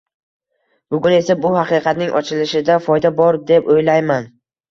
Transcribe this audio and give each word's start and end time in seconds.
Bugun 0.93 1.15
esa 1.17 1.35
bu 1.43 1.51
haqqatning 1.57 2.15
ochilishida 2.21 2.79
foyda 2.87 3.13
bor 3.23 3.39
deb 3.53 3.73
o'ylayman 3.75 4.29